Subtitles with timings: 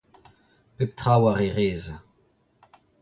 [0.75, 1.83] pep tra war e rez